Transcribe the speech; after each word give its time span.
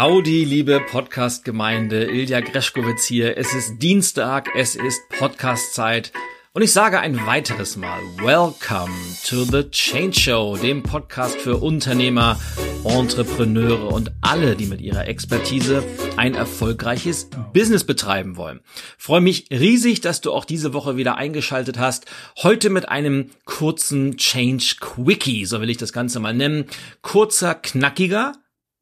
Howdy, 0.00 0.44
liebe 0.44 0.78
Podcast-Gemeinde, 0.78 2.04
Ilja 2.04 2.38
Greschkowitz 2.38 3.04
hier. 3.04 3.36
Es 3.36 3.52
ist 3.52 3.82
Dienstag, 3.82 4.48
es 4.54 4.76
ist 4.76 5.00
Podcast-Zeit. 5.08 6.12
Und 6.52 6.62
ich 6.62 6.72
sage 6.72 7.00
ein 7.00 7.26
weiteres 7.26 7.76
Mal, 7.76 7.98
Welcome 8.18 8.94
to 9.26 9.42
the 9.42 9.68
Change 9.68 10.20
Show, 10.20 10.56
dem 10.56 10.84
Podcast 10.84 11.40
für 11.40 11.56
Unternehmer, 11.56 12.38
Entrepreneure 12.84 13.92
und 13.92 14.12
alle, 14.20 14.54
die 14.54 14.66
mit 14.66 14.80
ihrer 14.80 15.08
Expertise 15.08 15.82
ein 16.16 16.36
erfolgreiches 16.36 17.28
Business 17.52 17.82
betreiben 17.82 18.36
wollen. 18.36 18.60
freue 18.98 19.20
mich 19.20 19.48
riesig, 19.50 20.00
dass 20.00 20.20
du 20.20 20.32
auch 20.32 20.44
diese 20.44 20.74
Woche 20.74 20.96
wieder 20.96 21.16
eingeschaltet 21.16 21.76
hast. 21.76 22.06
Heute 22.40 22.70
mit 22.70 22.88
einem 22.88 23.30
kurzen 23.46 24.16
Change 24.16 24.76
Quickie, 24.78 25.44
so 25.44 25.60
will 25.60 25.70
ich 25.70 25.76
das 25.76 25.92
Ganze 25.92 26.20
mal 26.20 26.34
nennen. 26.34 26.66
Kurzer, 27.02 27.56
knackiger, 27.56 28.34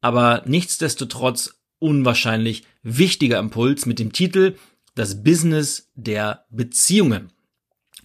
aber 0.07 0.43
nichtsdestotrotz 0.45 1.59
unwahrscheinlich 1.79 2.63
wichtiger 2.81 3.39
Impuls 3.39 3.85
mit 3.85 3.99
dem 3.99 4.13
Titel 4.13 4.55
Das 4.95 5.21
Business 5.21 5.91
der 5.95 6.45
Beziehungen. 6.49 7.33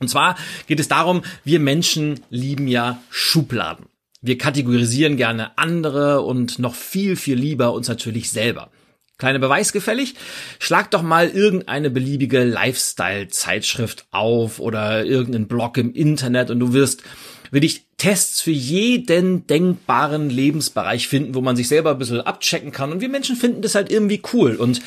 Und 0.01 0.09
zwar 0.09 0.37
geht 0.67 0.81
es 0.81 0.89
darum, 0.89 1.23
wir 1.45 1.61
Menschen 1.61 2.19
lieben 2.29 2.67
ja 2.67 3.01
Schubladen. 3.09 3.87
Wir 4.21 4.37
kategorisieren 4.37 5.17
gerne 5.17 5.57
andere 5.57 6.23
und 6.23 6.59
noch 6.59 6.75
viel, 6.75 7.15
viel 7.15 7.39
lieber 7.39 7.73
uns 7.73 7.87
natürlich 7.87 8.33
selber. 8.33 8.73
Kleine 9.17 9.39
Beweisgefällig? 9.39 10.17
Schlag 10.59 10.91
doch 10.91 11.03
mal 11.03 11.29
irgendeine 11.29 11.89
beliebige 11.89 12.43
Lifestyle-Zeitschrift 12.43 14.07
auf 14.11 14.59
oder 14.59 15.05
irgendeinen 15.05 15.47
Blog 15.47 15.77
im 15.77 15.93
Internet 15.93 16.51
und 16.51 16.59
du 16.59 16.73
wirst 16.73 17.05
will 17.53 17.63
ich 17.63 17.92
Tests 18.03 18.41
für 18.41 18.51
jeden 18.51 19.47
denkbaren 19.47 20.29
Lebensbereich 20.29 21.07
finden, 21.07 21.37
wo 21.37 21.41
man 21.41 21.55
sich 21.55 21.69
selber 21.69 21.93
ein 21.93 21.99
bisschen 21.99 22.21
abchecken 22.21 22.73
kann. 22.73 22.91
Und 22.91 23.01
wir 23.01 23.09
Menschen 23.09 23.37
finden 23.37 23.63
das 23.63 23.77
halt 23.77 23.93
irgendwie 23.93 24.21
cool. 24.33 24.57
Und 24.57 24.83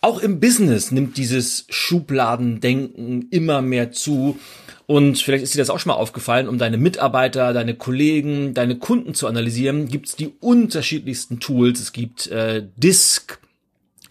auch 0.00 0.20
im 0.20 0.38
Business 0.38 0.92
nimmt 0.92 1.16
dieses 1.16 1.66
Schubladendenken 1.70 3.26
immer 3.30 3.62
mehr 3.62 3.90
zu. 3.90 4.38
Und 4.86 5.18
vielleicht 5.18 5.42
ist 5.42 5.54
dir 5.54 5.58
das 5.58 5.70
auch 5.70 5.80
schon 5.80 5.90
mal 5.90 5.96
aufgefallen, 5.96 6.48
um 6.48 6.58
deine 6.58 6.78
Mitarbeiter, 6.78 7.52
deine 7.52 7.74
Kollegen, 7.74 8.54
deine 8.54 8.78
Kunden 8.78 9.14
zu 9.14 9.26
analysieren, 9.26 9.88
gibt 9.88 10.10
es 10.10 10.14
die 10.14 10.32
unterschiedlichsten 10.38 11.40
Tools. 11.40 11.80
Es 11.80 11.92
gibt 11.92 12.28
äh, 12.28 12.64
Disk, 12.76 13.40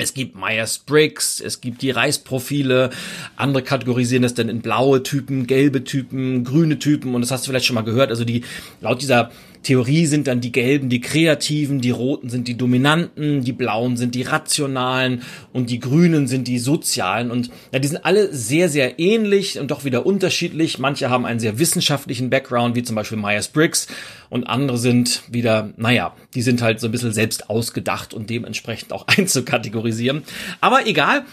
es 0.02 0.14
gibt 0.14 0.36
Myers-Briggs, 0.36 1.42
es 1.42 1.62
gibt 1.62 1.82
die 1.82 1.92
Reisprofile, 1.92 2.90
andere 3.36 3.64
kategorisieren 3.64 4.24
das 4.24 4.34
dann 4.34 4.50
in 4.50 4.62
blaue 4.62 5.04
Typen, 5.04 5.46
gelbe 5.46 5.84
Typen, 5.84 6.44
grüne 6.44 6.80
Typen 6.80 7.14
und 7.14 7.22
das 7.22 7.32
hast 7.32 7.46
du 7.46 7.52
vielleicht 7.52 7.66
schon 7.66 7.76
mal 7.76 7.84
gehört. 7.84 8.10
Also 8.10 8.26
die, 8.26 8.44
laut 8.82 9.02
dieser 9.02 9.32
Theorie 9.64 10.06
sind 10.06 10.28
dann 10.28 10.42
die 10.42 10.52
gelben 10.52 10.90
die 10.90 11.02
kreativen, 11.02 11.82
die 11.82 11.92
roten 11.92 12.30
sind 12.30 12.48
die 12.48 12.58
dominanten, 12.58 13.44
die 13.44 13.52
blauen 13.52 13.98
sind 13.98 14.16
die 14.16 14.24
rationalen 14.24 15.22
und 15.54 15.70
die 15.70 15.80
grünen 15.80 16.28
sind 16.28 16.48
die 16.48 16.60
sozialen 16.60 17.32
und 17.32 17.50
ja, 17.72 17.80
die 17.80 17.88
sind 17.88 18.04
alle 18.06 18.34
sehr, 18.34 18.70
sehr 18.70 19.00
ähnlich 19.00 19.60
und 19.60 19.72
doch 19.72 19.86
wieder 19.86 20.06
unterschiedlich. 20.06 20.80
Manche 20.80 21.10
haben 21.10 21.26
einen 21.26 21.40
sehr 21.40 21.60
wissenschaftlichen 21.60 22.30
Background, 22.30 22.76
wie 22.76 22.84
zum 22.84 22.96
Beispiel 22.96 23.18
Myers-Briggs 23.18 23.88
und 24.30 24.46
andere 24.46 24.78
sind 24.78 25.24
wieder, 25.30 25.74
naja, 25.78 26.16
die 26.34 26.42
sind 26.42 26.62
halt 26.62 26.80
so 26.80 26.88
ein 26.88 26.92
bisschen 26.92 27.14
selbst 27.14 27.50
ausgedacht 27.50 28.14
und 28.14 28.30
dementsprechend 28.30 28.94
auch 28.94 29.08
einzukategorisieren. 29.08 30.24
Aber 30.60 30.88
egal, 30.88 31.26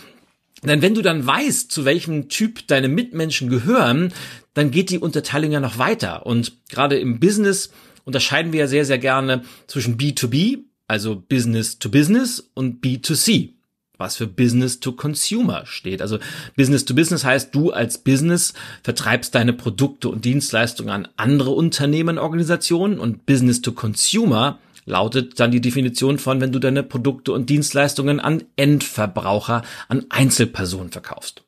denn 0.65 0.83
wenn 0.83 0.95
du 0.95 1.03
dann 1.03 1.25
weißt, 1.25 1.71
zu 1.71 1.85
welchem 1.85 2.29
Typ 2.29 2.67
deine 2.67 2.89
Mitmenschen 2.89 3.49
gehören, 3.49 4.13
dann 4.55 4.71
geht 4.71 4.91
die 4.91 4.99
Unterteilung 4.99 5.53
ja 5.53 5.61
noch 5.61 5.79
weiter. 5.79 6.27
Und 6.27 6.53
gerade 6.69 6.99
im 6.99 7.21
Business 7.21 7.71
unterscheiden 8.09 8.53
wir 8.55 8.61
ja 8.61 8.67
sehr, 8.67 8.87
sehr 8.87 8.99
gerne 8.99 9.43
zwischen 9.67 9.99
B2B, 9.99 10.61
also 10.89 11.15
Business 11.15 11.79
to 11.79 11.91
Business 11.91 12.51
und 12.55 12.83
B2C, 12.83 13.51
was 13.99 14.17
für 14.17 14.27
Business 14.27 14.81
to 14.81 14.93
Consumer 14.93 15.67
steht. 15.67 16.01
Also 16.01 16.19
Business 16.57 16.87
to 16.87 16.95
Business 16.95 17.25
heißt, 17.25 17.55
du 17.55 17.71
als 17.71 17.99
Business 17.99 18.55
vertreibst 18.83 19.35
deine 19.35 19.53
Produkte 19.53 20.09
und 20.09 20.25
Dienstleistungen 20.25 20.91
an 20.91 21.09
andere 21.19 21.51
Unternehmen, 21.51 22.17
Organisationen 22.17 22.99
und 22.99 23.27
Business 23.27 23.61
to 23.61 23.73
Consumer 23.73 24.59
lautet 24.87 25.39
dann 25.39 25.51
die 25.51 25.61
Definition 25.61 26.19
von, 26.19 26.41
wenn 26.41 26.51
du 26.51 26.59
deine 26.59 26.83
Produkte 26.83 27.33
und 27.33 27.51
Dienstleistungen 27.51 28.21
an 28.21 28.43
Endverbraucher, 28.57 29.61
an 29.89 30.07
Einzelpersonen 30.09 30.91
verkaufst. 30.91 31.45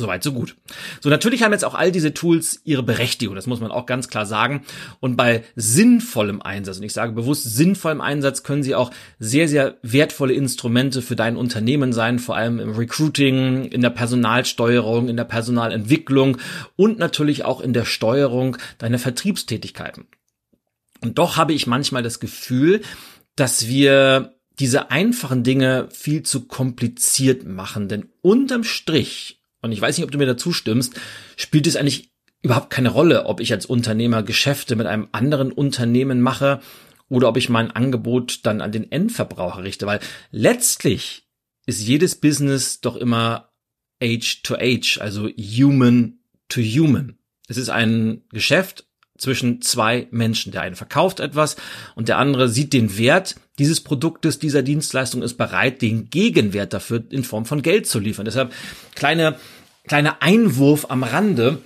Soweit, 0.00 0.22
so 0.22 0.32
gut. 0.32 0.56
So, 1.00 1.10
natürlich 1.10 1.42
haben 1.42 1.52
jetzt 1.52 1.64
auch 1.64 1.74
all 1.74 1.92
diese 1.92 2.14
Tools 2.14 2.62
ihre 2.64 2.82
Berechtigung, 2.82 3.34
das 3.34 3.46
muss 3.46 3.60
man 3.60 3.70
auch 3.70 3.84
ganz 3.84 4.08
klar 4.08 4.24
sagen. 4.24 4.62
Und 4.98 5.16
bei 5.16 5.44
sinnvollem 5.56 6.40
Einsatz, 6.40 6.78
und 6.78 6.84
ich 6.84 6.94
sage 6.94 7.12
bewusst 7.12 7.44
sinnvollem 7.44 8.00
Einsatz, 8.00 8.42
können 8.42 8.62
sie 8.62 8.74
auch 8.74 8.90
sehr, 9.18 9.46
sehr 9.46 9.76
wertvolle 9.82 10.32
Instrumente 10.32 11.02
für 11.02 11.16
dein 11.16 11.36
Unternehmen 11.36 11.92
sein, 11.92 12.18
vor 12.18 12.34
allem 12.34 12.60
im 12.60 12.70
Recruiting, 12.70 13.66
in 13.66 13.82
der 13.82 13.90
Personalsteuerung, 13.90 15.10
in 15.10 15.18
der 15.18 15.24
Personalentwicklung 15.24 16.38
und 16.76 16.98
natürlich 16.98 17.44
auch 17.44 17.60
in 17.60 17.74
der 17.74 17.84
Steuerung 17.84 18.56
deiner 18.78 18.98
Vertriebstätigkeiten. 18.98 20.06
Und 21.02 21.18
doch 21.18 21.36
habe 21.36 21.52
ich 21.52 21.66
manchmal 21.66 22.02
das 22.02 22.20
Gefühl, 22.20 22.80
dass 23.36 23.66
wir 23.68 24.34
diese 24.60 24.90
einfachen 24.90 25.42
Dinge 25.42 25.88
viel 25.90 26.22
zu 26.22 26.46
kompliziert 26.46 27.46
machen, 27.46 27.88
denn 27.88 28.08
unterm 28.22 28.64
Strich 28.64 29.39
und 29.62 29.72
ich 29.72 29.80
weiß 29.80 29.96
nicht, 29.96 30.04
ob 30.04 30.10
du 30.10 30.18
mir 30.18 30.26
dazu 30.26 30.52
stimmst, 30.52 30.94
spielt 31.36 31.66
es 31.66 31.76
eigentlich 31.76 32.12
überhaupt 32.42 32.70
keine 32.70 32.90
Rolle, 32.90 33.26
ob 33.26 33.40
ich 33.40 33.52
als 33.52 33.66
Unternehmer 33.66 34.22
Geschäfte 34.22 34.76
mit 34.76 34.86
einem 34.86 35.08
anderen 35.12 35.52
Unternehmen 35.52 36.20
mache 36.20 36.60
oder 37.08 37.28
ob 37.28 37.36
ich 37.36 37.48
mein 37.48 37.70
Angebot 37.70 38.40
dann 38.44 38.60
an 38.60 38.72
den 38.72 38.90
Endverbraucher 38.90 39.62
richte, 39.64 39.86
weil 39.86 40.00
letztlich 40.30 41.28
ist 41.66 41.86
jedes 41.86 42.16
Business 42.16 42.80
doch 42.80 42.96
immer 42.96 43.50
Age 44.02 44.42
to 44.42 44.54
Age, 44.54 44.98
also 45.00 45.28
Human 45.28 46.20
to 46.48 46.60
Human. 46.60 47.18
Es 47.48 47.56
ist 47.56 47.68
ein 47.68 48.22
Geschäft 48.30 48.86
zwischen 49.18 49.60
zwei 49.60 50.08
Menschen. 50.10 50.52
Der 50.52 50.62
eine 50.62 50.76
verkauft 50.76 51.20
etwas 51.20 51.56
und 51.94 52.08
der 52.08 52.18
andere 52.18 52.48
sieht 52.48 52.72
den 52.72 52.96
Wert 52.96 53.36
dieses 53.60 53.80
Produktes, 53.80 54.40
dieser 54.40 54.62
Dienstleistung, 54.62 55.22
ist 55.22 55.34
bereit, 55.34 55.82
den 55.82 56.10
Gegenwert 56.10 56.72
dafür 56.72 57.04
in 57.10 57.22
Form 57.22 57.44
von 57.44 57.62
Geld 57.62 57.86
zu 57.86 58.00
liefern. 58.00 58.24
Deshalb 58.24 58.52
kleine, 58.96 59.36
kleiner 59.86 60.20
Einwurf 60.20 60.86
am 60.88 61.04
Rande 61.04 61.58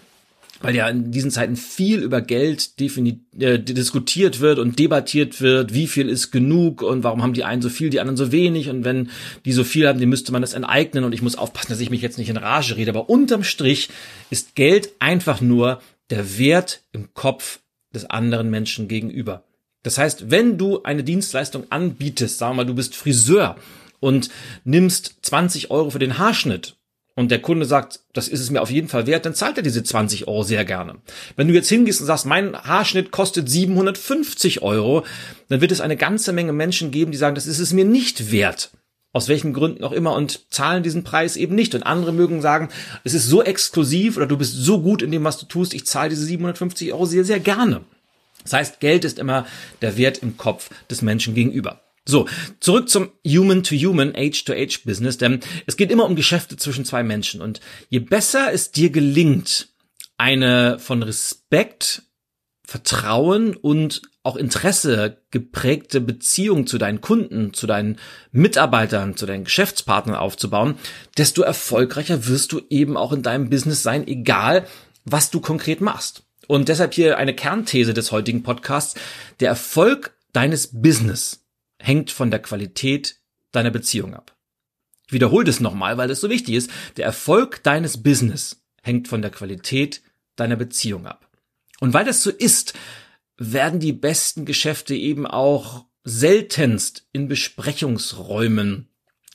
weil 0.65 0.75
ja 0.75 0.89
in 0.89 1.11
diesen 1.11 1.31
Zeiten 1.31 1.57
viel 1.57 2.01
über 2.01 2.23
Geld 2.23 2.71
äh, 2.81 3.59
diskutiert 3.59 4.41
wird 4.41 4.59
und 4.59 4.79
debattiert 4.79 5.43
wird, 5.43 5.75
wie 5.75 5.87
viel 5.87 6.09
ist 6.09 6.31
genug 6.31 6.81
und 6.81 7.05
warum 7.05 7.23
haben 7.23 7.35
die 7.35 7.45
einen 7.45 7.61
so 7.61 7.69
viel, 7.69 7.91
die 7.91 8.01
anderen 8.01 8.17
so 8.17 8.33
wenig 8.33 8.71
und 8.71 8.83
wenn 8.83 9.11
die 9.45 9.53
so 9.53 9.63
viel 9.63 9.87
haben, 9.87 9.99
die 9.99 10.07
müsste 10.07 10.33
man 10.33 10.41
das 10.41 10.55
enteignen 10.55 11.05
und 11.05 11.13
ich 11.13 11.21
muss 11.21 11.37
aufpassen, 11.37 11.69
dass 11.69 11.81
ich 11.81 11.91
mich 11.91 12.01
jetzt 12.01 12.17
nicht 12.17 12.31
in 12.31 12.39
Rage 12.39 12.77
rede, 12.77 12.91
aber 12.91 13.11
unterm 13.11 13.45
Strich 13.45 13.91
ist 14.31 14.55
Geld 14.55 14.91
einfach 15.01 15.43
nur 15.43 15.83
der 16.09 16.39
Wert 16.39 16.83
im 16.93 17.13
Kopf 17.13 17.61
des 17.95 18.07
anderen 18.07 18.49
Menschen 18.49 18.89
gegenüber. 18.89 19.45
Das 19.85 19.99
heißt, 19.99 20.31
wenn 20.31 20.59
du 20.59 20.83
eine 20.83 21.05
Dienstleistung 21.05 21.67
anbietest, 21.71 22.39
sagen 22.39 22.53
wir 22.53 22.65
mal, 22.65 22.67
du 22.67 22.75
bist 22.75 22.97
Friseur 22.97 23.55
und 24.01 24.31
nimmst 24.65 25.19
20 25.23 25.71
Euro 25.71 25.91
für 25.91 26.01
den 26.01 26.19
Haarschnitt 26.19 26.77
und 27.15 27.31
der 27.31 27.41
Kunde 27.41 27.67
sagt, 27.67 28.01
das 28.13 28.27
ist 28.27 28.41
es 28.41 28.51
mir 28.51 28.63
auf 28.63 28.71
jeden 28.71 28.89
Fall 28.89 29.07
wert, 29.07 29.25
dann 29.25 29.35
zahlt 29.35 29.57
er 29.59 29.63
diese 29.63 29.85
20 29.85 30.27
Euro 30.27 30.43
sehr 30.43 30.65
gerne. 30.65 30.97
Wenn 31.37 31.47
du 31.47 31.55
jetzt 31.55 31.69
hingehst 31.69 32.01
und 32.01 32.07
sagst, 32.07 32.27
mein 32.27 32.57
Haarschnitt 32.57 33.13
kostet 33.13 33.49
750 33.49 34.63
Euro, 34.63 35.05
dann 35.49 35.61
wird 35.61 35.71
es 35.71 35.81
eine 35.81 35.97
ganze 35.97 36.33
Menge 36.33 36.53
Menschen 36.53 36.91
geben, 36.91 37.13
die 37.13 37.19
sagen, 37.19 37.37
das 37.37 37.47
ist 37.47 37.61
es 37.61 37.73
mir 37.73 37.85
nicht 37.85 38.33
wert 38.33 38.73
aus 39.15 39.29
welchen 39.29 39.53
Gründen 39.53 39.85
auch 39.85 39.93
immer 39.93 40.15
und 40.15 40.53
zahlen 40.53 40.83
diesen 40.83 41.05
Preis 41.05 41.37
eben 41.37 41.55
nicht. 41.55 41.75
Und 41.77 41.85
andere 41.85 42.13
mögen 42.13 42.43
sagen, 42.43 42.69
es 43.05 43.15
ist 43.15 43.29
so 43.29 43.43
exklusiv 43.45 44.17
oder 44.17 44.27
du 44.27 44.37
bist 44.37 44.55
so 44.55 44.83
gut 44.83 45.03
in 45.03 45.13
dem, 45.13 45.23
was 45.23 45.39
du 45.39 45.47
tust, 45.47 45.73
ich 45.73 45.87
zahle 45.87 46.11
diese 46.11 46.25
750 46.25 46.93
Euro 46.93 47.07
sehr, 47.07 47.25
sehr 47.25 47.39
gerne. 47.39 47.83
Das 48.45 48.53
heißt, 48.53 48.81
Geld 48.81 49.05
ist 49.05 49.19
immer 49.19 49.47
der 49.83 49.97
Wert 49.97 50.19
im 50.19 50.37
Kopf 50.37 50.71
des 50.89 51.03
Menschen 51.03 51.35
gegenüber. 51.35 51.81
So, 52.07 52.29
zurück 52.61 52.91
zum 52.91 53.11
Human-to-Human, 53.27 54.15
Age-to-Age-Business, 54.15 55.17
denn 55.17 55.41
es 55.67 55.77
geht 55.77 55.91
immer 55.91 56.05
um 56.05 56.17
Geschäfte 56.17 56.57
zwischen 56.57 56.85
zwei 56.85 57.03
Menschen. 57.03 57.41
Und 57.41 57.61
je 57.89 58.01
besser 58.01 58.53
es 58.53 58.71
dir 58.73 58.91
gelingt, 58.91 59.69
eine 60.19 60.79
von 60.79 61.03
Respekt, 61.03 62.03
Vertrauen 62.67 63.57
und 63.57 64.03
auch 64.23 64.37
Interesse 64.37 65.23
geprägte 65.31 66.01
Beziehung 66.01 66.67
zu 66.67 66.79
deinen 66.79 67.03
Kunden, 67.03 67.53
zu 67.53 67.67
deinen 67.67 67.99
Mitarbeitern, 68.33 69.17
zu 69.17 69.27
deinen 69.27 69.45
Geschäftspartnern 69.45 70.17
aufzubauen, 70.17 70.77
desto 71.19 71.43
erfolgreicher 71.43 72.27
wirst 72.27 72.53
du 72.53 72.63
eben 72.71 72.97
auch 72.97 73.13
in 73.13 73.23
deinem 73.23 73.51
Business 73.51 73.83
sein, 73.83 74.07
egal 74.09 74.67
was 75.05 75.31
du 75.31 75.41
konkret 75.41 75.83
machst. 75.83 76.24
Und 76.47 76.69
deshalb 76.69 76.95
hier 76.95 77.19
eine 77.19 77.35
Kernthese 77.35 77.95
des 77.95 78.13
heutigen 78.13 78.43
Podcasts. 78.43 78.99
Der 79.41 79.49
Erfolg 79.49 80.17
deines 80.33 80.81
Business 80.81 81.45
hängt 81.79 82.11
von 82.11 82.31
der 82.31 82.41
Qualität 82.41 83.17
deiner 83.53 83.71
Beziehung 83.71 84.15
ab. 84.15 84.37
Ich 85.07 85.13
wiederhole 85.13 85.45
das 85.45 85.61
nochmal, 85.61 85.97
weil 85.97 86.09
das 86.09 86.21
so 86.21 86.31
wichtig 86.31 86.55
ist. 86.55 86.71
Der 86.97 87.05
Erfolg 87.05 87.63
deines 87.63 88.03
Business 88.03 88.63
hängt 88.83 89.09
von 89.09 89.23
der 89.23 89.31
Qualität 89.31 90.03
deiner 90.37 90.57
Beziehung 90.57 91.07
ab. 91.07 91.29
Und 91.81 91.93
weil 91.93 92.05
das 92.05 92.23
so 92.23 92.31
ist, 92.31 92.75
werden 93.37 93.81
die 93.81 93.93
besten 93.93 94.45
Geschäfte 94.45 94.95
eben 94.95 95.27
auch 95.27 95.85
seltenst 96.05 97.07
in 97.13 97.29
Besprechungsräumen, 97.29 98.89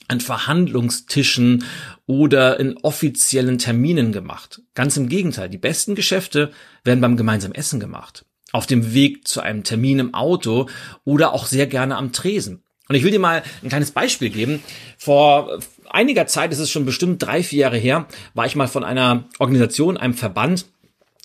an 0.10 0.20
Verhandlungstischen 0.20 1.64
oder 2.06 2.60
in 2.60 2.78
offiziellen 2.78 3.58
Terminen 3.58 4.12
gemacht. 4.12 4.62
Ganz 4.76 4.98
im 4.98 5.08
Gegenteil, 5.08 5.50
die 5.50 5.58
besten 5.58 5.96
Geschäfte 5.96 6.52
werden 6.84 7.02
beim 7.02 7.16
gemeinsamen 7.16 7.56
Essen 7.56 7.80
gemacht. 7.80 8.26
Auf 8.52 8.66
dem 8.66 8.94
Weg 8.94 9.28
zu 9.28 9.42
einem 9.42 9.64
Termin 9.64 10.00
im 10.00 10.14
Auto 10.14 10.68
oder 11.06 11.34
auch 11.34 11.46
sehr 11.46 11.68
gerne 11.68 11.96
am 11.96 12.12
Tresen. 12.12 12.64
Und 12.88 12.96
ich 12.96 13.04
will 13.04 13.12
dir 13.12 13.20
mal 13.20 13.44
ein 13.62 13.70
kleines 13.70 13.92
Beispiel 13.92 14.32
geben. 14.32 14.64
Vor 14.98 15.60
einiger 15.92 16.26
Zeit, 16.26 16.52
es 16.52 16.58
ist 16.58 16.72
schon 16.72 16.86
bestimmt 16.86 17.22
drei, 17.22 17.44
vier 17.44 17.60
Jahre 17.60 17.78
her, 17.78 18.08
war 18.34 18.48
ich 18.48 18.56
mal 18.56 18.68
von 18.68 18.84
einer 18.84 19.26
Organisation, 19.38 19.96
einem 19.96 20.16
Verband, 20.16 20.66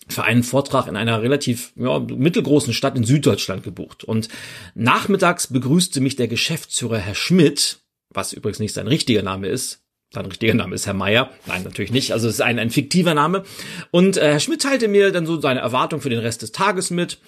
für 0.08 0.24
einen 0.24 0.42
Vortrag 0.42 0.86
in 0.86 0.96
einer 0.96 1.22
relativ 1.22 1.72
ja, 1.76 1.98
mittelgroßen 1.98 2.74
Stadt 2.74 2.96
in 2.96 3.04
Süddeutschland 3.04 3.62
gebucht. 3.62 4.04
Und 4.04 4.28
nachmittags 4.74 5.46
begrüßte 5.46 6.02
mich 6.02 6.16
der 6.16 6.28
Geschäftsführer 6.28 6.98
Herr 6.98 7.14
Schmidt, 7.14 7.78
was 8.14 8.32
übrigens 8.32 8.58
nicht 8.58 8.74
sein 8.74 8.86
richtiger 8.86 9.22
Name 9.22 9.48
ist. 9.48 9.82
Sein 10.12 10.26
richtiger 10.26 10.54
Name 10.54 10.74
ist 10.74 10.86
Herr 10.86 10.94
Meier. 10.94 11.30
Nein, 11.46 11.64
natürlich 11.64 11.90
nicht. 11.90 12.12
Also 12.12 12.28
es 12.28 12.34
ist 12.34 12.40
ein, 12.40 12.58
ein 12.58 12.70
fiktiver 12.70 13.14
Name. 13.14 13.42
Und 13.90 14.16
äh, 14.16 14.32
Herr 14.32 14.40
Schmidt 14.40 14.62
teilte 14.62 14.88
mir 14.88 15.10
dann 15.10 15.26
so 15.26 15.40
seine 15.40 15.60
Erwartung 15.60 16.00
für 16.00 16.10
den 16.10 16.20
Rest 16.20 16.42
des 16.42 16.52
Tages 16.52 16.90
mit. 16.90 17.18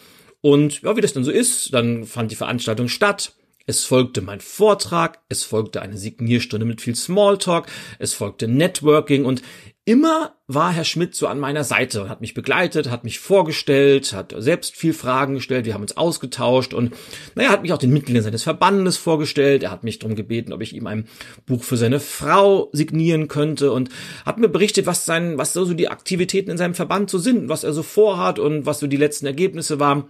Und 0.41 0.83
ja, 0.83 0.97
wie 0.97 1.00
das 1.00 1.12
dann 1.12 1.25
so 1.25 1.33
ist, 1.33 1.75
dann 1.75 2.06
fand 2.06 2.31
die 2.31 2.37
Veranstaltung 2.37 2.88
statt. 2.88 3.35
Es 3.67 3.85
folgte 3.85 4.21
mein 4.23 4.41
Vortrag, 4.41 5.19
es 5.29 5.43
folgte 5.43 5.83
eine 5.83 5.99
Signierstunde 5.99 6.65
mit 6.65 6.81
viel 6.81 6.94
Smalltalk, 6.94 7.67
es 7.99 8.15
folgte 8.15 8.47
Networking 8.47 9.25
und 9.25 9.43
immer 9.87 10.35
war 10.49 10.73
Herr 10.73 10.85
Schmidt 10.85 11.15
so 11.15 11.29
an 11.29 11.38
meiner 11.38 11.62
Seite 11.62 12.03
und 12.03 12.09
hat 12.09 12.21
mich 12.21 12.35
begleitet, 12.35 12.91
hat 12.91 13.05
mich 13.05 13.21
vorgestellt, 13.21 14.12
hat 14.12 14.35
selbst 14.37 14.77
viel 14.77 14.93
Fragen 14.93 15.35
gestellt, 15.35 15.65
wir 15.65 15.75
haben 15.75 15.83
uns 15.83 15.97
ausgetauscht 15.97 16.75
und 16.75 16.93
naja, 17.37 17.50
hat 17.50 17.62
mich 17.62 17.73
auch 17.73 17.79
den 17.79 17.93
Mitgliedern 17.93 18.25
seines 18.25 18.43
Verbandes 18.43 18.97
vorgestellt, 18.97 19.62
er 19.62 19.71
hat 19.71 19.85
mich 19.85 20.00
darum 20.00 20.17
gebeten, 20.17 20.53
ob 20.53 20.61
ich 20.61 20.75
ihm 20.75 20.88
ein 20.88 21.06
Buch 21.47 21.62
für 21.62 21.77
seine 21.77 22.00
Frau 22.00 22.69
signieren 22.73 23.29
könnte 23.29 23.71
und 23.71 23.88
hat 24.27 24.38
mir 24.38 24.49
berichtet, 24.49 24.87
was 24.87 25.06
sein, 25.06 25.38
was 25.38 25.53
so 25.53 25.73
die 25.73 25.88
Aktivitäten 25.88 26.50
in 26.50 26.59
seinem 26.59 26.75
Verband 26.75 27.09
so 27.09 27.19
sind, 27.19 27.49
was 27.49 27.62
er 27.62 27.73
so 27.73 27.85
vorhat 27.85 28.41
und 28.41 28.67
was 28.67 28.81
so 28.81 28.88
die 28.88 28.97
letzten 28.97 29.27
Ergebnisse 29.27 29.79
waren. 29.79 30.05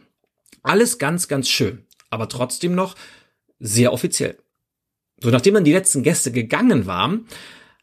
Alles 0.62 0.98
ganz, 0.98 1.28
ganz 1.28 1.48
schön. 1.50 1.84
Aber 2.08 2.28
trotzdem 2.28 2.74
noch 2.74 2.94
sehr 3.58 3.92
offiziell. 3.92 4.38
So, 5.22 5.30
nachdem 5.30 5.54
dann 5.54 5.64
die 5.64 5.72
letzten 5.72 6.02
Gäste 6.02 6.32
gegangen 6.32 6.86
waren, 6.86 7.26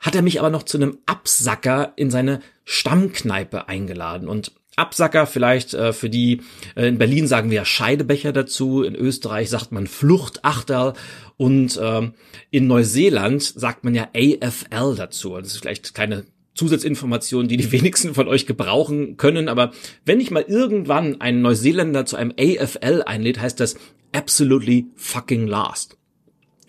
hat 0.04 0.16
er 0.16 0.22
mich 0.22 0.40
aber 0.40 0.52
noch 0.52 0.64
zu 0.64 0.78
einem 0.78 1.00
Absacker 1.08 1.94
in 1.96 2.12
seine 2.12 2.42
Stammkneipe 2.66 3.68
eingeladen. 3.68 4.28
Und 4.28 4.52
Absacker 4.76 5.26
vielleicht 5.26 5.74
äh, 5.74 5.94
für 5.94 6.10
die, 6.10 6.42
äh, 6.76 6.88
in 6.88 6.98
Berlin 6.98 7.28
sagen 7.28 7.50
wir 7.50 7.66
Scheidebecher 7.66 8.34
dazu, 8.34 8.84
in 8.84 8.96
Österreich 8.96 9.50
sagt 9.50 9.72
man 9.72 9.88
Fluchtachterl 9.88 10.94
und 11.38 11.78
äh, 11.78 12.12
in 12.52 12.68
Neuseeland 12.68 13.44
sagt 13.44 13.84
man 13.84 13.96
ja 13.96 14.10
AFL 14.16 14.96
dazu. 14.96 15.38
Das 15.38 15.54
ist 15.54 15.60
vielleicht 15.60 15.94
keine 15.94 16.26
Zusatzinformation, 16.56 17.48
die 17.48 17.58
die 17.58 17.72
wenigsten 17.72 18.14
von 18.14 18.28
euch 18.28 18.46
gebrauchen 18.46 19.18
können, 19.18 19.48
aber 19.48 19.72
wenn 20.06 20.20
ich 20.20 20.32
mal 20.32 20.46
irgendwann 20.48 21.22
einen 21.22 21.42
Neuseeländer 21.42 22.06
zu 22.06 22.18
einem 22.18 22.34
AFL 22.38 23.04
einlädt, 23.06 23.40
heißt 23.40 23.60
das 23.60 23.76
absolutely 24.12 24.88
fucking 24.96 25.48
last. 25.48 25.98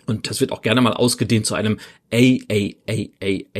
Und 0.05 0.29
das 0.29 0.41
wird 0.41 0.51
auch 0.51 0.61
gerne 0.61 0.81
mal 0.81 0.93
ausgedehnt 0.93 1.45
zu 1.45 1.55
einem 1.55 1.79
AAAAAFL, 2.11 3.55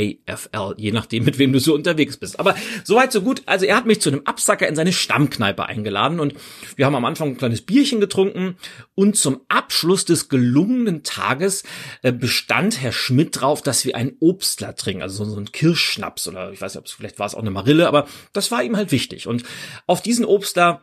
je 0.77 0.91
nachdem, 0.91 1.25
mit 1.25 1.39
wem 1.39 1.51
du 1.53 1.59
so 1.59 1.73
unterwegs 1.73 2.17
bist. 2.17 2.39
Aber 2.39 2.55
soweit 2.83 3.11
so 3.11 3.21
gut. 3.21 3.41
Also 3.45 3.65
er 3.65 3.75
hat 3.75 3.85
mich 3.85 4.01
zu 4.01 4.09
einem 4.09 4.21
Absacker 4.25 4.67
in 4.67 4.75
seine 4.75 4.93
Stammkneipe 4.93 5.65
eingeladen 5.65 6.19
und 6.19 6.35
wir 6.75 6.85
haben 6.85 6.95
am 6.95 7.05
Anfang 7.05 7.29
ein 7.29 7.37
kleines 7.37 7.61
Bierchen 7.61 7.99
getrunken 7.99 8.57
und 8.93 9.17
zum 9.17 9.41
Abschluss 9.47 10.05
des 10.05 10.29
gelungenen 10.29 11.03
Tages 11.03 11.63
äh, 12.01 12.11
bestand 12.11 12.81
Herr 12.81 12.91
Schmidt 12.91 13.41
drauf, 13.41 13.61
dass 13.61 13.85
wir 13.85 13.95
ein 13.95 14.13
Obstler 14.19 14.75
trinken, 14.75 15.01
also 15.01 15.25
so 15.25 15.37
ein 15.39 15.51
Kirschschnaps 15.51 16.27
oder 16.27 16.51
ich 16.51 16.61
weiß 16.61 16.73
nicht, 16.73 16.79
ob 16.79 16.85
es 16.85 16.91
vielleicht 16.91 17.19
war 17.19 17.25
es 17.25 17.35
auch 17.35 17.39
eine 17.39 17.51
Marille, 17.51 17.87
aber 17.87 18.07
das 18.33 18.51
war 18.51 18.63
ihm 18.63 18.77
halt 18.77 18.91
wichtig. 18.91 19.27
Und 19.27 19.43
auf 19.87 20.01
diesen 20.01 20.25
Obstler 20.25 20.81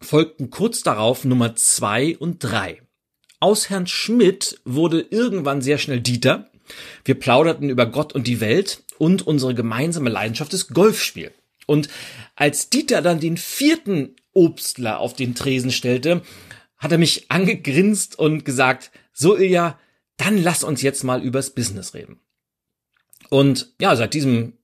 folgten 0.00 0.50
kurz 0.50 0.82
darauf 0.82 1.24
Nummer 1.24 1.54
zwei 1.56 2.16
und 2.18 2.38
drei. 2.42 2.85
Aus 3.38 3.68
Herrn 3.68 3.86
Schmidt 3.86 4.60
wurde 4.64 5.00
irgendwann 5.10 5.60
sehr 5.60 5.78
schnell 5.78 6.00
Dieter. 6.00 6.50
Wir 7.04 7.16
plauderten 7.16 7.68
über 7.68 7.86
Gott 7.86 8.14
und 8.14 8.26
die 8.26 8.40
Welt 8.40 8.82
und 8.98 9.26
unsere 9.26 9.54
gemeinsame 9.54 10.10
Leidenschaft 10.10 10.52
des 10.52 10.68
Golfspiel. 10.68 11.32
Und 11.66 11.88
als 12.34 12.70
Dieter 12.70 13.02
dann 13.02 13.20
den 13.20 13.36
vierten 13.36 14.16
Obstler 14.32 15.00
auf 15.00 15.14
den 15.14 15.34
Tresen 15.34 15.70
stellte, 15.70 16.22
hat 16.78 16.92
er 16.92 16.98
mich 16.98 17.26
angegrinst 17.30 18.18
und 18.18 18.44
gesagt, 18.44 18.90
so 19.12 19.36
Ilja, 19.36 19.78
dann 20.16 20.42
lass 20.42 20.64
uns 20.64 20.80
jetzt 20.80 21.04
mal 21.04 21.22
übers 21.22 21.50
Business 21.50 21.92
reden. 21.92 22.20
Und 23.28 23.74
ja, 23.80 23.94
seit 23.96 24.14
diesem 24.14 24.54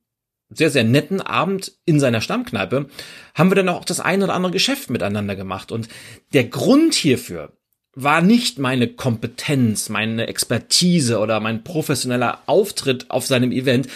sehr, 0.49 0.71
sehr 0.71 0.85
netten 0.85 1.21
Abend 1.21 1.73
in 1.85 1.99
seiner 1.99 2.21
Stammkneipe 2.21 2.89
haben 3.35 3.51
wir 3.51 3.55
dann 3.55 3.69
auch 3.69 3.85
das 3.85 4.01
ein 4.01 4.23
oder 4.23 4.35
andere 4.35 4.53
Geschäft 4.53 4.91
miteinander 4.91 5.35
gemacht. 5.35 5.73
Und 5.73 5.89
der 6.33 6.45
Grund 6.45 6.95
hierfür 6.95 7.53
war 7.95 8.23
nicht 8.23 8.59
meine 8.59 8.89
Kompetenz, 8.89 9.89
meine 9.89 10.27
Expertise 10.27 11.19
oder 11.19 11.41
mein 11.41 11.63
professioneller 11.63 12.43
Auftritt 12.47 13.11
auf 13.11 13.27
seinem 13.27 13.53
Event. 13.53 13.89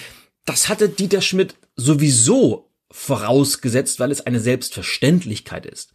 Das 0.45 0.69
hatte 0.69 0.89
Dieter 0.89 1.23
Schmidt 1.23 1.55
sowieso 1.77 2.71
vorausgesetzt, 2.91 3.99
weil 4.01 4.11
es 4.11 4.27
eine 4.27 4.41
Selbstverständlichkeit 4.41 5.67
ist. 5.67 5.93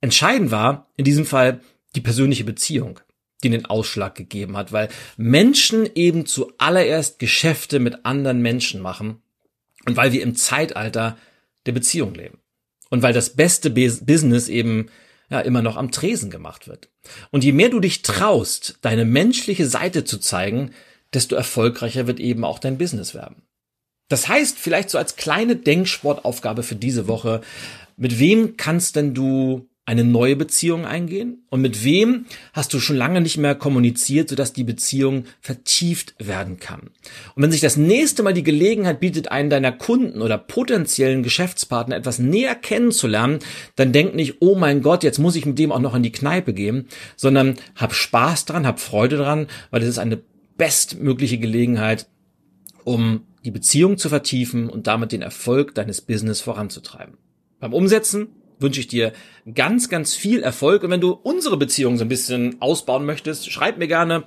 Entscheidend 0.00 0.50
war 0.50 0.90
in 0.96 1.04
diesem 1.04 1.26
Fall 1.26 1.60
die 1.94 2.00
persönliche 2.00 2.44
Beziehung, 2.44 3.00
die 3.42 3.50
den 3.50 3.66
Ausschlag 3.66 4.14
gegeben 4.14 4.56
hat, 4.56 4.72
weil 4.72 4.88
Menschen 5.16 5.88
eben 5.94 6.26
zuallererst 6.26 7.18
Geschäfte 7.18 7.78
mit 7.78 8.04
anderen 8.04 8.40
Menschen 8.40 8.80
machen 8.80 9.22
und 9.86 9.96
weil 9.96 10.12
wir 10.12 10.22
im 10.22 10.34
Zeitalter 10.34 11.16
der 11.66 11.72
Beziehung 11.72 12.14
leben. 12.14 12.38
Und 12.88 13.02
weil 13.02 13.12
das 13.12 13.30
beste 13.30 13.70
Business 13.70 14.48
eben 14.48 14.90
ja 15.30 15.40
immer 15.40 15.62
noch 15.62 15.76
am 15.76 15.90
Tresen 15.90 16.30
gemacht 16.30 16.68
wird. 16.68 16.88
Und 17.30 17.44
je 17.44 17.52
mehr 17.52 17.68
du 17.68 17.80
dich 17.80 18.02
traust, 18.02 18.78
deine 18.82 19.04
menschliche 19.04 19.66
Seite 19.66 20.04
zu 20.04 20.18
zeigen, 20.18 20.72
desto 21.12 21.34
erfolgreicher 21.34 22.06
wird 22.06 22.20
eben 22.20 22.44
auch 22.44 22.58
dein 22.58 22.78
Business 22.78 23.14
werden. 23.14 23.42
Das 24.08 24.28
heißt, 24.28 24.58
vielleicht 24.58 24.90
so 24.90 24.98
als 24.98 25.16
kleine 25.16 25.56
Denksportaufgabe 25.56 26.62
für 26.62 26.76
diese 26.76 27.08
Woche, 27.08 27.40
mit 27.96 28.18
wem 28.18 28.56
kannst 28.56 28.96
denn 28.96 29.14
du 29.14 29.68
eine 29.86 30.04
neue 30.04 30.36
Beziehung 30.36 30.84
eingehen? 30.84 31.44
Und 31.48 31.62
mit 31.62 31.84
wem 31.84 32.26
hast 32.52 32.74
du 32.74 32.80
schon 32.80 32.96
lange 32.96 33.20
nicht 33.20 33.38
mehr 33.38 33.54
kommuniziert, 33.54 34.28
sodass 34.28 34.52
die 34.52 34.64
Beziehung 34.64 35.24
vertieft 35.40 36.14
werden 36.18 36.58
kann? 36.58 36.90
Und 37.34 37.42
wenn 37.42 37.52
sich 37.52 37.60
das 37.60 37.76
nächste 37.76 38.24
Mal 38.24 38.34
die 38.34 38.42
Gelegenheit 38.42 39.00
bietet, 39.00 39.30
einen 39.30 39.48
deiner 39.48 39.72
Kunden 39.72 40.20
oder 40.20 40.38
potenziellen 40.38 41.22
Geschäftspartner 41.22 41.96
etwas 41.96 42.18
näher 42.18 42.56
kennenzulernen, 42.56 43.38
dann 43.76 43.92
denk 43.92 44.14
nicht, 44.14 44.36
oh 44.40 44.56
mein 44.56 44.82
Gott, 44.82 45.04
jetzt 45.04 45.18
muss 45.18 45.36
ich 45.36 45.46
mit 45.46 45.58
dem 45.58 45.70
auch 45.72 45.80
noch 45.80 45.94
in 45.94 46.02
die 46.02 46.12
Kneipe 46.12 46.52
gehen, 46.52 46.88
sondern 47.14 47.54
hab 47.76 47.94
Spaß 47.94 48.44
dran, 48.44 48.66
hab 48.66 48.80
Freude 48.80 49.16
dran, 49.16 49.46
weil 49.70 49.80
das 49.80 49.88
ist 49.88 49.98
eine 49.98 50.20
bestmögliche 50.58 51.38
Gelegenheit, 51.38 52.08
um 52.82 53.22
die 53.44 53.52
Beziehung 53.52 53.98
zu 53.98 54.08
vertiefen 54.08 54.68
und 54.68 54.88
damit 54.88 55.12
den 55.12 55.22
Erfolg 55.22 55.76
deines 55.76 56.00
Business 56.00 56.40
voranzutreiben. 56.40 57.18
Beim 57.60 57.72
Umsetzen 57.72 58.28
wünsche 58.58 58.80
ich 58.80 58.88
dir 58.88 59.12
ganz, 59.54 59.88
ganz 59.88 60.14
viel 60.14 60.42
Erfolg. 60.42 60.82
Und 60.82 60.90
wenn 60.90 61.00
du 61.00 61.12
unsere 61.12 61.56
Beziehung 61.56 61.96
so 61.96 62.04
ein 62.04 62.08
bisschen 62.08 62.56
ausbauen 62.60 63.04
möchtest, 63.04 63.50
schreib 63.50 63.78
mir 63.78 63.88
gerne 63.88 64.24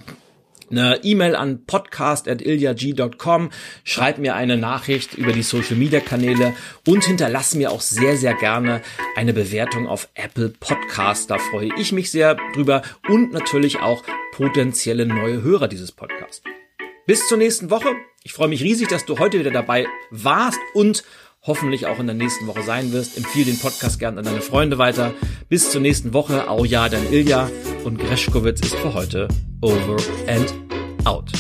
eine 0.72 1.04
E-Mail 1.04 1.36
an 1.36 1.66
podcast.ilyag.com, 1.66 3.50
schreib 3.84 4.18
mir 4.20 4.36
eine 4.36 4.58
Nachricht 4.58 5.16
über 5.16 5.32
die 5.32 5.42
Social 5.42 5.76
Media 5.76 6.00
Kanäle 6.00 6.54
und 6.88 7.06
hinterlass 7.06 7.56
mir 7.56 7.72
auch 7.72 7.82
sehr, 7.82 8.18
sehr 8.18 8.36
gerne 8.36 8.82
eine 9.16 9.34
Bewertung 9.34 9.88
auf 9.88 10.10
Apple 10.14 10.50
Podcast. 10.60 11.32
Da 11.32 11.38
freue 11.38 11.70
ich 11.78 11.92
mich 11.92 12.12
sehr 12.12 12.38
drüber 12.54 12.84
und 13.08 13.34
natürlich 13.34 13.80
auch 13.80 14.04
potenzielle 14.32 15.06
neue 15.06 15.42
Hörer 15.42 15.68
dieses 15.68 15.92
Podcasts. 15.92 16.44
Bis 17.06 17.28
zur 17.28 17.40
nächsten 17.40 17.72
Woche. 17.72 17.96
Ich 18.24 18.34
freue 18.34 18.50
mich 18.50 18.62
riesig, 18.62 18.90
dass 18.90 19.06
du 19.06 19.18
heute 19.18 19.40
wieder 19.40 19.52
dabei 19.52 19.88
warst 20.12 20.60
und 20.74 21.04
hoffentlich 21.42 21.88
auch 21.88 22.00
in 22.00 22.08
der 22.08 22.16
nächsten 22.16 22.48
Woche 22.48 22.64
sein 22.64 22.92
wirst. 22.92 23.18
Empfehle 23.18 23.46
den 23.46 23.60
Podcast 23.60 24.00
gern 24.00 24.18
an 24.18 24.26
deine 24.26 24.42
Freunde 24.42 24.78
weiter. 24.78 25.14
Bis 25.48 25.72
zur 25.72 25.82
nächsten 25.82 26.14
Woche. 26.14 26.50
Au 26.50 26.66
ja, 26.66 26.90
dein 26.90 27.12
Ilja. 27.12 27.50
Und 27.84 28.00
Greschkowitz 28.00 28.62
ist 28.62 28.76
für 28.76 28.94
heute 28.94 29.28
over 29.62 29.98
and 30.28 30.54
out. 31.06 31.32